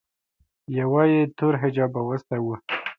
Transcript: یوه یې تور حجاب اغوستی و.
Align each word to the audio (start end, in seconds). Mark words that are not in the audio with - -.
یوه 0.79 1.01
یې 1.11 1.21
تور 1.37 1.53
حجاب 1.61 1.91
اغوستی 2.01 2.39
و. 2.41 2.47